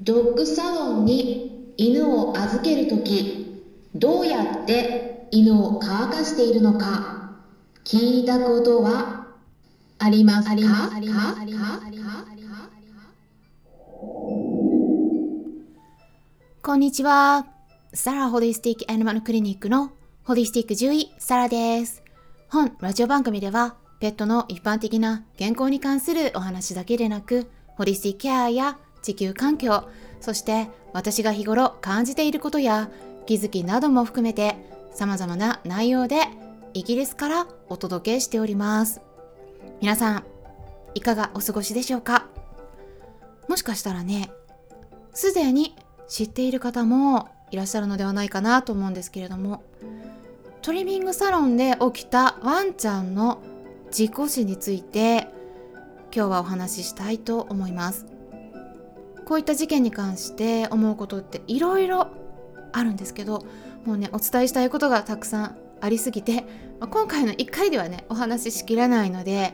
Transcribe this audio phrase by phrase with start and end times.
[0.00, 3.64] ドッグサロンに犬を預けるとき、
[3.96, 7.32] どうやって犬を乾かしているのか、
[7.84, 9.26] 聞いたことは
[9.98, 10.56] ありますか？
[16.62, 17.46] こんにちは。
[17.92, 19.90] サラホリスティックアニマルクリニックの
[20.22, 22.04] ホリスティック獣医、サラです。
[22.48, 29.84] 本ラジオ番組では、ペットの一般的な健康に関するお話だけでなく、ホリスティックケアや地球環境、
[30.20, 32.90] そして私が日頃感じていることや
[33.24, 34.56] 気づきなども含めて
[34.92, 36.26] 様々な内容で
[36.74, 39.00] イギリスからお届けしております。
[39.80, 40.24] 皆さん、
[40.94, 42.26] いかがお過ごしでしょうか？
[43.48, 44.30] もしかしたらね、
[45.14, 45.74] すでに
[46.06, 49.62] 知っている方もいらっしゃるのではないかなと思うんですけれども、
[50.60, 53.40] トリミングサロンで起きたワンちゃんの
[53.90, 55.28] 事故死について
[56.14, 58.04] 今日はお話ししたいと思います。
[59.28, 62.08] こういった事件に関して思うことっていろいろ
[62.72, 63.44] あるんですけど
[63.84, 66.46] もうねお伝えしたいことがたくさんありすぎて、
[66.80, 69.52] まあ、今回の1回ではねお話ししきれないので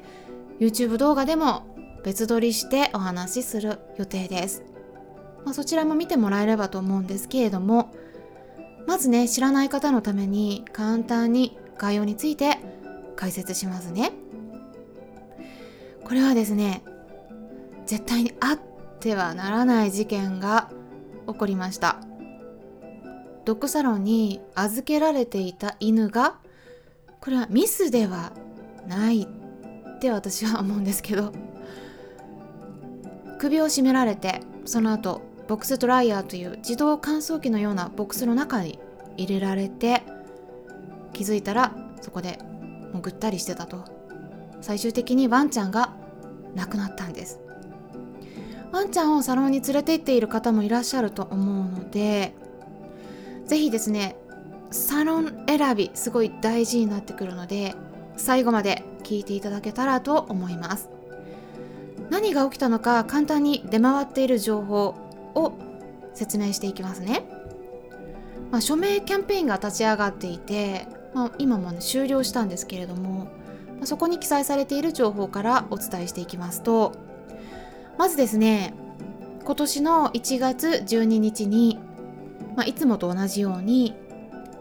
[0.61, 1.67] YouTube 動画でも
[2.05, 4.63] 別撮りしてお話しする予定です、
[5.45, 7.93] まあ、そちらも見てもらえればと思うんですけれども
[8.87, 12.59] まずね知らない方のために簡単に概要について
[13.17, 14.13] 解説しますね。
[16.05, 16.85] これはですね
[17.87, 18.74] 絶対にあっ
[19.05, 20.71] てはならない事件が
[21.27, 21.99] 起こりました。
[23.45, 26.37] ドッグサロンに預けられていた犬が
[27.21, 28.33] これはミスでは
[28.89, 31.31] ないって私は思うんですけど
[33.39, 38.79] 首を絞められてその後ボックスドライヤーという自動乾燥機のようなボックスの中に
[39.19, 40.03] 入れられて
[41.13, 42.39] 気づいたらそこで
[42.95, 43.85] もうぐったりしてたと。
[44.63, 45.93] 最終的にワンちゃんが
[46.55, 47.44] 亡くなったんです。
[48.75, 52.35] ワンちゃんをサロンに連れて行っている方もいらっしゃると思うので
[53.47, 54.17] 是非ですね
[54.73, 57.77] サロン選びすごい大事になってくるので
[58.17, 60.91] 最後まで聞いていただけたらと思います。
[62.11, 64.95] 何が起きたのか簡単に出回っている情報
[65.35, 65.53] を
[66.13, 67.25] 説明していきますね、
[68.51, 73.25] まあ、署名キャンペーンが立ち上がっていて、まあ、今も、ね、終了したんですけれども、
[73.79, 76.93] まあ、そこに記載されている情報からお伝えしていきますと
[77.99, 78.75] まずですね
[79.45, 81.79] 今年の1月12日に、
[82.57, 83.95] まあ、いつもと同じように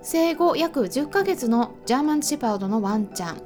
[0.01, 3.41] 生後約10ヶ月のジャーマンシェパードのワンちゃん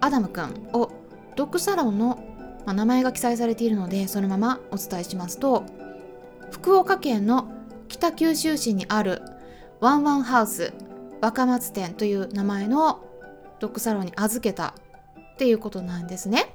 [0.00, 0.90] アダムくんを
[1.36, 2.22] ドッグサロンの、
[2.64, 5.64] まあ、名前が記載されているのでそのままお伝えしますと
[6.50, 7.50] 福岡県の
[7.88, 9.22] 北九州市にある
[9.80, 10.72] ワンワンハウス
[11.20, 13.04] 若松店という名前の
[13.58, 14.74] ドッグサロンに預けた
[15.34, 16.54] っていうことなんですね。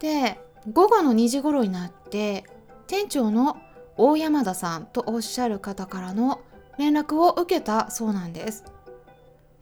[0.00, 0.38] で
[0.72, 2.44] 午後の2時頃になって
[2.86, 3.56] 店長の
[3.96, 6.40] 大山田さんとおっしゃる方からの
[6.78, 8.64] 連絡を受けたそうなんです。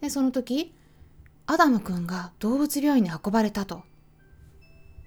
[0.01, 0.75] でその時
[1.45, 3.83] アダムくんが動物病院に運ばれたと。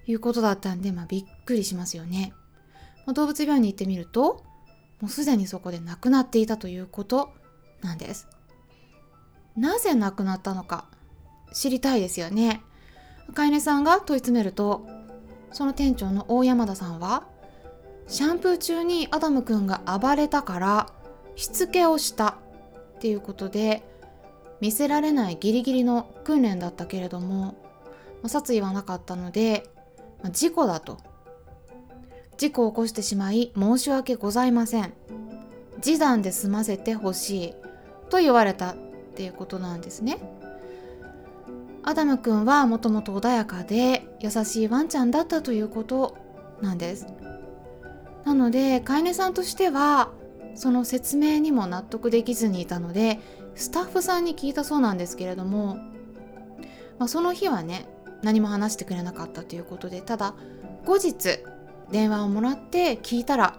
[0.07, 2.33] いうことだったんで、まあ、びっくりしますよね、
[3.05, 4.43] ま、動物病院に行ってみると
[4.99, 7.33] もうすでにそこで亡くなっていたということ
[7.81, 8.27] なんです。
[9.55, 10.85] なぜ亡くなったのか
[11.53, 12.61] 知りたいですよね。
[13.33, 14.85] 飼い主さんが問い詰めると
[15.51, 17.23] その店長の大山田さんは
[18.07, 20.87] シャンプー中にアダムくんが暴れたから
[21.35, 22.37] しつけをした
[22.97, 23.83] っていうことで
[24.59, 27.55] 見せられないギリギリの訓練だったけれども
[28.27, 29.67] 殺意はなかったので
[30.31, 30.99] 事故だと
[32.37, 34.93] 事故を起こしてしまい申し訳ございません
[35.81, 37.53] 示談で済ませてほしい
[38.09, 38.75] と言われたっ
[39.15, 40.19] ていうことなんですね。
[41.83, 46.17] アダムくんはもともと穏やかで優しいワンちゃんだったということ
[46.61, 47.07] なんです。
[48.23, 50.11] なので飼い主さんとしては
[50.53, 53.19] その説明にも納得できずにいたので
[53.55, 55.75] スタッフさんに聞いたそうなんですけれども、
[56.99, 57.87] まあ、その日はね
[58.21, 60.35] 何も話してくれなかったということでただ
[60.85, 61.39] 後日
[61.89, 63.57] 電話をもらって聞いたら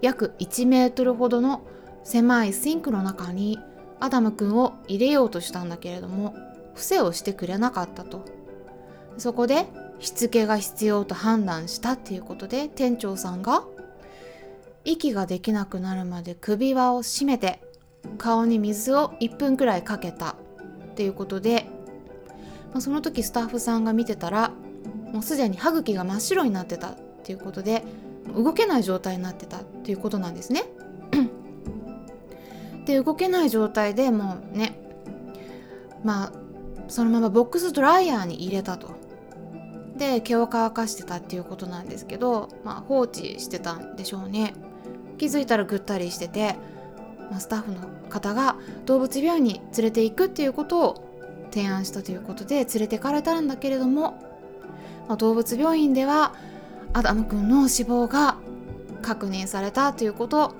[0.00, 1.66] 約1メートルほどの
[2.04, 3.58] 狭いシンクの中に
[3.98, 6.34] アダムくんを入れようとしたんだけれども
[6.74, 8.24] 伏せをしてくれなかったと
[9.18, 9.66] そこで
[9.98, 13.64] しつけが必要と判断したっていうことで店長さんが
[14.84, 17.60] 息ができなくなるまで首輪を締めて
[18.16, 21.66] 顔に水を1分くらいかけたっていうことで、
[22.72, 24.52] まあ、その時スタッフさんが見てたら
[25.12, 27.84] もうすでに歯茎が真っ白になってたっていうことで
[28.34, 30.64] 動けない状態になってたっていうことなんですね。
[32.86, 34.78] で動けない状態でもうね
[36.04, 36.32] まあ
[36.90, 38.88] そのままボックスドライヤーに入れたと。
[39.96, 44.54] で毛を乾かしてたっていうことなんですけど、まあ、放置してたんでしょうね。
[45.18, 46.56] 気づいたらぐったりしてて、
[47.30, 48.56] まあ、スタッフの方が
[48.86, 54.18] 動物病院に連れて行くっていうことを提案したということで連れてかれたんだけれども、
[55.06, 56.34] まあ、動物病院では
[56.92, 58.36] アダム君の死亡が
[59.02, 60.54] 確認されたということ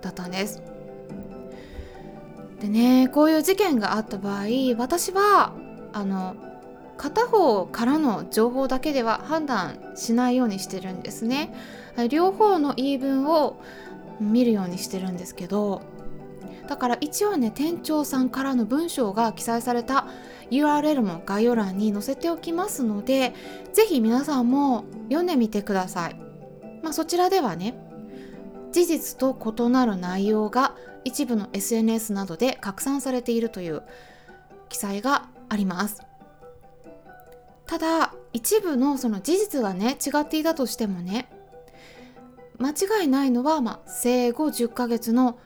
[0.00, 0.62] だったんです。
[2.60, 4.44] でねこういう事件があった場合
[4.76, 5.52] 私は
[5.92, 6.36] あの
[6.96, 11.54] 片方からの情報だけでは判断しないようにしてるんですね。
[12.08, 13.60] 両方の言い分を
[14.20, 15.82] 見るようにしてるんですけど
[16.68, 20.06] だから一応ね店長さんからの文章が記載された
[20.50, 23.34] URL も概要欄に載せておきますので
[23.72, 26.16] 是非皆さんも読んでみてください、
[26.82, 27.74] まあ、そちらではね
[28.72, 33.82] 事実と異なる内容が一部の SNS などで拡散されているという
[34.68, 36.02] 記載があります。
[37.66, 41.30] ただ一部のその事実がね違っていたとしてもね
[42.58, 45.38] 間違いないのは、まあ、生後10ヶ月の、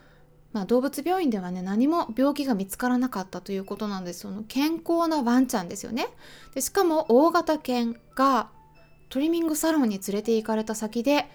[0.51, 4.21] まあ、動物病院ではね何も病気が見つからなかったということなんです。
[4.21, 6.07] その健康なワンちゃんですよね。
[6.53, 8.49] でしかも大型犬が
[9.09, 11.29] トリミングサロンに連れて行かれた先で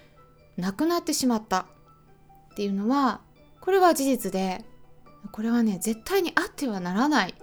[0.57, 3.21] 亡くなってしまったっていうのは
[3.61, 4.65] これは事実で
[5.33, 7.35] これはね絶対にあってはならない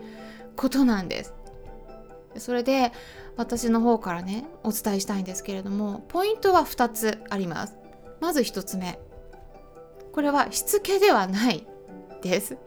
[0.57, 1.33] ことなんです。
[2.37, 2.91] それで
[3.37, 7.77] 私の方からねお伝えしたいんですけれどもポイントは2つあります。
[8.19, 8.99] まず1つ目。
[10.11, 11.65] これはしつけではない
[12.21, 12.57] です。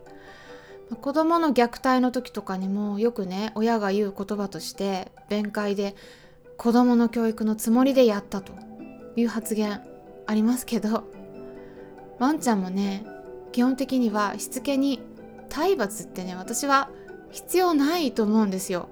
[1.01, 5.95] 子供の虐待の時とかにもよくね親が言う言葉として弁解で
[6.57, 8.53] 子供の教育のつもりでやったと
[9.15, 9.81] いう発言
[10.27, 11.05] ありますけど
[12.19, 13.07] ワンちゃんもね
[13.53, 15.01] 基本的にはしつけに
[15.49, 16.91] 体罰ってね私は
[17.31, 18.89] 必要ないと思うんですよ。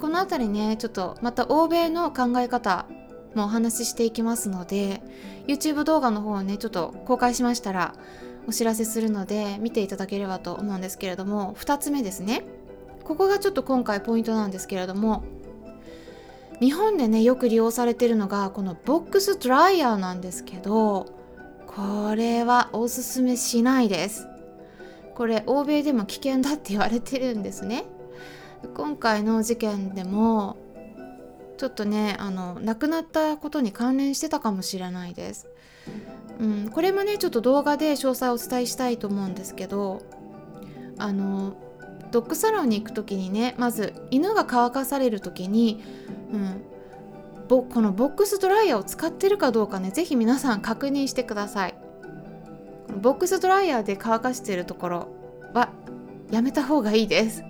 [0.00, 2.86] この辺りねちょっとまた欧米の考え方
[3.34, 5.02] もお話ししていきますので
[5.46, 7.94] YouTube 動画の方をねちょっと公開しましたら
[8.46, 12.44] お知らせするので見ていただければと思うんですけれども2つ目ですね。
[13.04, 15.24] ここがちょっと今回ポイントなんですけれども
[16.60, 21.06] 日本でねよく利用されてるのがこのボックスドライヤーなんですけど
[21.66, 24.27] これはおすすめしないです。
[25.18, 27.86] これ欧米でも危険だって言われてるんですね。
[28.74, 30.56] 今回の事件でも
[31.56, 35.48] ちょっとねあの亡くなったことに関連してたかもしれないです、
[36.40, 40.02] うん、これもねちょっと動画で詳細をお伝えしたいと思うんですけど
[40.98, 41.56] あの
[42.10, 45.82] ドッグサロンに行く時にねまず犬が乾かされる時に、
[46.32, 46.62] うん、
[47.48, 51.87] このボックスドライヤーを使ってるかどうかね是非皆さん確認してください。
[52.98, 55.08] ボックスドライヤーで乾かしてるところ
[55.54, 55.70] は
[56.30, 57.44] やめた方がいいです。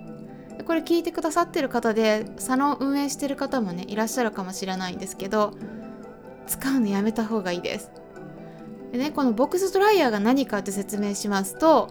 [0.65, 5.53] これ聞いてくださってる方でサロン運営してる方もねいらっしゃるかもしれないんですけど
[6.47, 7.91] 使うのやめた方がいいです。
[8.91, 11.89] でねこのボックスドライヤーが何かって説明しますと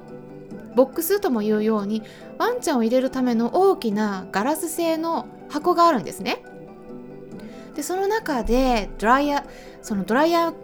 [0.74, 2.02] ボックスとも言うように
[2.38, 6.44] ワンちゃんを入れるための大きなガラス製の箱があるんですね。
[7.74, 9.44] でその中でドライヤー
[9.82, 10.54] そのドライヤー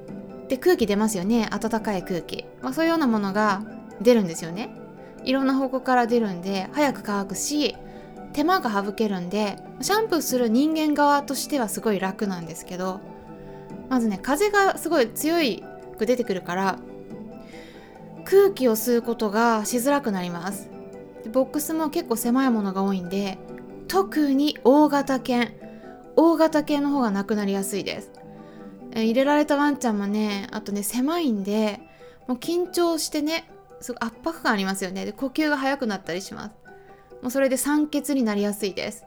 [0.45, 1.49] って空気出ますよね。
[1.51, 3.63] 暖かい空気、まあ、そういうようなものが
[4.01, 4.75] 出るんですよね。
[5.25, 7.77] いろんな方向から出るんで早く乾くし
[8.35, 13.01] 手間が省けるんでシャンプーする人間側としてはすごい楽なんですけど
[13.89, 15.65] まずね風がすごい強い
[15.97, 16.79] く出てくるから
[18.25, 20.69] 空気を吸うことがしづらくなります。
[21.33, 23.39] ボックスも結構狭いものが多いんで
[23.89, 25.55] 特に大型犬。
[26.17, 28.11] 大型犬の方がなくなりやすいです。
[28.95, 31.81] 入れられたワンちゃんもねあとね狭いんで
[32.29, 35.05] もう緊張してねすごい圧迫感ありますよね。
[35.05, 36.55] で呼吸が速くなったりします。
[37.23, 39.07] もうそれで酸欠になりやすいです、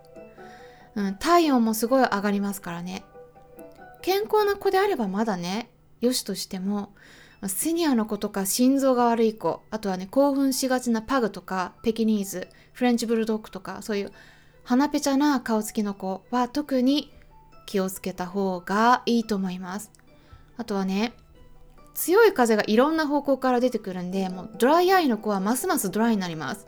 [0.95, 3.03] うん、体温もすごい上がりますからね。
[4.01, 5.69] 健康な子であればまだね
[6.01, 6.93] よしとしても
[7.45, 14.11] シニアの子とか心臓が悪い子あとはね興奮しがちなパグとかペキニーズフレンチブルドッグとかそういう
[14.63, 17.13] 鼻ペチャな顔つきの子は特に
[17.67, 19.91] 気をつけた方がいいと思います。
[20.57, 21.13] あとはね
[21.93, 26.65] 強い風がいろんな方向から出てくるんでもうドライアイの子はますますドライになります。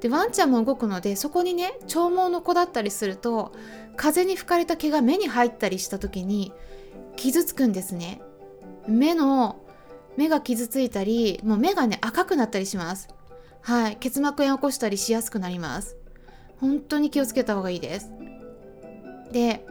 [0.00, 3.52] でワンちゃんも動くのでそこにね長毛の子だったりすると
[3.96, 6.52] 風に吹かれた毛が目に入ったりした時に
[7.16, 8.20] 傷つくんですね。
[8.86, 9.56] 目の
[10.16, 13.08] 目が傷ついたりもう目がね赤くなったりします。
[13.62, 13.96] はい。
[13.96, 15.96] 結膜炎を起こしたりしやすくなります。
[16.60, 18.10] 本当に気をつけた方がいいです。
[19.32, 19.66] で、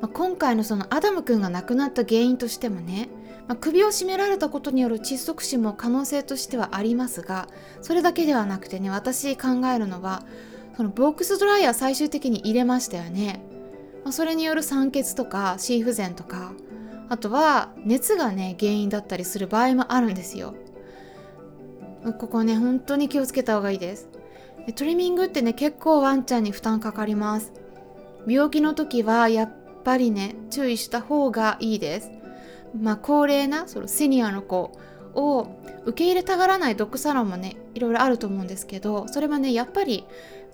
[0.00, 3.10] まあ、今回のそのアダムくんが亡くなった原因としてもね
[3.50, 7.48] まあ、首を絞められたことによる窒息死も可能性としてはありますが
[7.82, 10.22] それだけではなくてね私考えるのは
[10.76, 13.42] そのボックスドライヤー最終的に入れましたよね。
[14.04, 16.52] まあ、それによる酸欠とか心不全とか
[17.08, 20.54] あとは熱がね原因だったりする場合もあるんですよ。
[22.18, 24.08] ここね本当に気をつけた方がいいです。
[24.76, 27.52] トリミングってね結構ワンちゃんに負担かかります。
[28.28, 32.10] 病気の時はやっぱりね注意した方がいいです。
[32.80, 34.72] まあ高齢なそのセニアの子
[35.14, 35.48] を
[35.86, 40.04] 受け入れたがらないドッグサロンもねいろいろあると思うんですけどそれはねやっぱり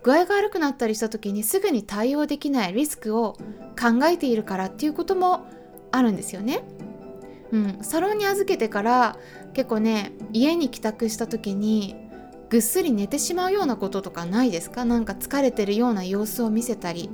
[0.02, 3.34] 具合が悪くなったりした時にすぐに対応できないリスクを
[3.78, 5.46] 考えているからっていうことも
[5.92, 6.62] あるんですよね。
[7.52, 9.18] うん、サロンに預けてから
[9.52, 11.94] 結構ね家に帰宅した時に
[12.48, 14.84] ぐっすり寝てしまうようなこととかないですか？
[14.84, 17.10] なんか疲れてるような様子を見せたり。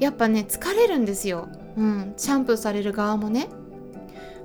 [0.00, 3.48] やっぱね疲れるんですよ、うん、シャンプーされる側もね。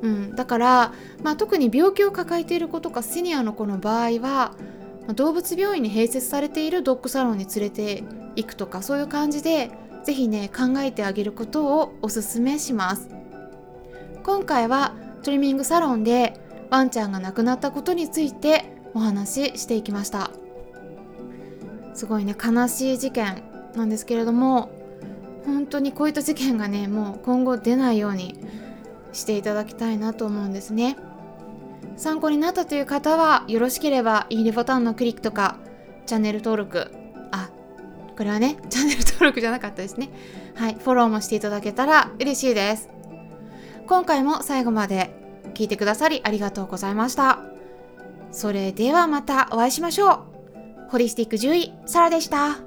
[0.02, 0.94] うん、だから、
[1.24, 4.54] まあ、特に病気を抱えている子とかシニアの子の場合は、
[5.16, 8.04] 動物病院に併設されているドッグサロンに連れて
[8.36, 9.72] いくとかそういう感じで
[10.04, 13.10] 是非ね考えてあげることをおすすめします。
[14.24, 20.32] 今回はトリミングサロンでワンちゃんが亡くなったことについてお話ししていきました。
[21.94, 23.44] すごいね悲しい事件
[23.76, 24.70] なんですけれども
[25.64, 28.36] 本当にこういった事件がねもう今後出ないように
[29.14, 30.98] していただきたいなと思うんですね。
[31.96, 35.58] 参考になったという方はよろしければいいねボタンのクリックとか
[36.06, 36.92] チャンネル登録
[37.32, 37.50] あ
[38.18, 40.10] これはね チャンネル登録じゃなかったですね。
[40.56, 42.90] はいフォローもしていただけたら嬉しいです。
[43.88, 45.16] 今回も最後まで
[45.54, 47.40] 聞いてくださりありがとうございました。
[48.32, 50.20] それではまたお会いしましょう。
[50.90, 52.58] ホリスティック獣医サラでした。